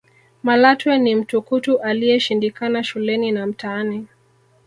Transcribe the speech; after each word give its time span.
malatwe 0.43 0.97
ni 0.99 1.15
mtukutu 1.15 1.79
aliyeshindikana 1.81 2.83
shuleni 2.83 3.31
na 3.31 3.47
mtaani 3.47 4.07